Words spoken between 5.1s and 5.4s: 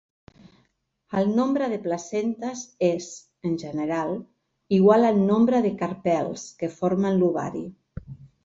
al